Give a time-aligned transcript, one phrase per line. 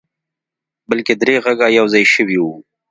[0.89, 2.55] بلکې درې غږه يو ځای شوي وو.